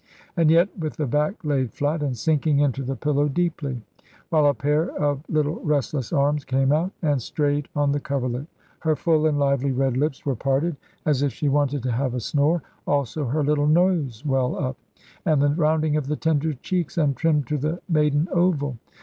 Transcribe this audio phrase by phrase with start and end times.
[0.35, 3.83] And yet with the back laid flat, and sinking into the pillow deeply;
[4.29, 8.47] while a pair of little restless arms came out and strayed on the coverlet.
[8.79, 10.75] Her full and lively red lips were parted,
[11.05, 14.75] as if she wanted to have a snore, also her little nose well up,
[15.23, 18.79] and the rounding of the tender cheeks untrimmed to the maiden oval.